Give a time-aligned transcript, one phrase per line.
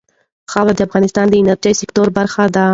[0.51, 2.65] خاوره د افغانستان د انرژۍ سکتور برخه ده.